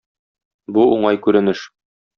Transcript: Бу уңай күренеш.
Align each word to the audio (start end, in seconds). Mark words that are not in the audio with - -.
Бу 0.79 0.87
уңай 0.95 1.23
күренеш. 1.29 1.69